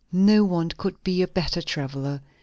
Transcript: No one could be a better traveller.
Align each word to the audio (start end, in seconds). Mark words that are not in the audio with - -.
No 0.11 0.43
one 0.43 0.69
could 0.69 1.03
be 1.03 1.21
a 1.21 1.27
better 1.27 1.61
traveller. 1.61 2.21